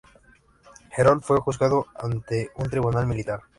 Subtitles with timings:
[0.97, 3.41] Herold fue juzgado ante un tribunal militar.